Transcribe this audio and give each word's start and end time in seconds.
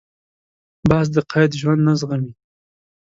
باز 0.89 1.07
د 1.15 1.17
قید 1.31 1.51
ژوند 1.61 1.81
نه 1.87 1.93
زغمي 1.99 2.31